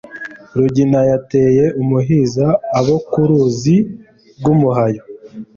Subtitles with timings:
[0.57, 2.45] Rugina yateye umuhinza
[2.79, 3.77] Abo ku ruzi
[4.37, 5.01] rw’umuhayo,